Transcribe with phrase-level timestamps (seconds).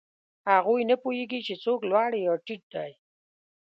[0.51, 2.91] هغوی نه پوهېږي، چې څوک لوړ یا ټیټ دی.